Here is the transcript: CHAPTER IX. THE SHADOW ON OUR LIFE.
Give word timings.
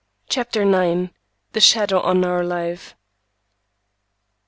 CHAPTER 0.29 0.63
IX. 0.63 1.11
THE 1.53 1.59
SHADOW 1.61 1.99
ON 1.99 2.25
OUR 2.25 2.43
LIFE. 2.43 2.95